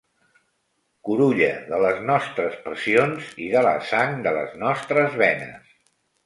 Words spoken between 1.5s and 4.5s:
de les nostres passions i de la sang de